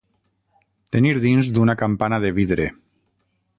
Tenir 0.95 1.11
dins 1.27 1.51
d'una 1.57 1.77
campana 1.83 2.21
de 2.25 2.35
vidre. 2.41 2.69